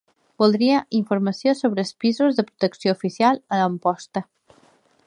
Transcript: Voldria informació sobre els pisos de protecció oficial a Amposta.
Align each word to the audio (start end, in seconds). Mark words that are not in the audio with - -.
Voldria 0.43 0.79
informació 0.99 1.53
sobre 1.59 1.85
els 1.87 1.93
pisos 2.05 2.41
de 2.41 2.47
protecció 2.49 2.99
oficial 2.99 3.41
a 3.59 3.65
Amposta. 3.69 4.27